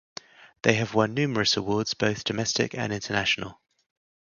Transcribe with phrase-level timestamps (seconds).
[0.63, 3.61] They have won numerous awards, both domestic and international.